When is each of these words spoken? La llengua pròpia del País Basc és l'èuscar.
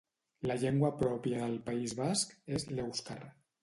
La 0.51 0.55
llengua 0.63 0.91
pròpia 1.03 1.43
del 1.43 1.55
País 1.71 1.97
Basc 2.03 2.37
és 2.59 2.71
l'èuscar. 2.77 3.25